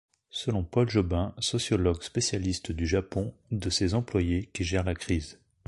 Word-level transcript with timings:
Selon 0.31 0.63
Paul 0.63 0.89
Jobin, 0.89 1.31
sociologue 1.37 2.01
spécialiste 2.01 2.71
du 2.71 2.87
Japon, 2.87 3.35
de 3.51 3.69
ces 3.69 3.93
employés 3.93 4.49
qui 4.51 4.63
gèrent 4.63 4.81
la 4.83 4.95
crise. 4.95 5.37